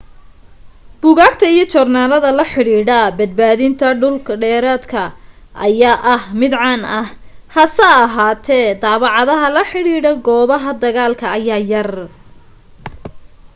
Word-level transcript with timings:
buugaagta 1.01 1.45
iyo 1.53 1.65
joornaalada 1.73 2.29
la 2.37 2.45
xidhiidha 2.51 2.97
badbaadinta 3.17 3.87
dhul 3.99 4.15
dhireedka 4.43 5.03
ayaa 5.67 5.97
ah 6.13 6.23
mid 6.41 6.53
caan 6.61 6.81
ah 6.99 7.07
hase 7.55 7.85
ahaatee 8.03 8.65
daabacaadaha 8.85 9.47
la 9.57 9.63
xidhiidha 9.71 10.11
goobaha 10.29 10.71
dagaalka 10.85 11.25
ayaa 11.37 11.61
yar 11.73 11.91